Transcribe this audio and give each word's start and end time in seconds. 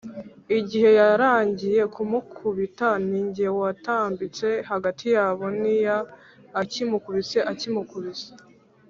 Igihe 0.59 0.89
yaragiye 0.99 1.83
kumukubita 1.93 2.89
ni 3.09 3.21
jye 3.33 3.47
witambitse 3.57 4.47
hagati 4.71 5.05
yabo 5.15 5.43
ntiya 5.57 5.97
akimukubise 6.61 7.39
akimukubise 7.51 8.29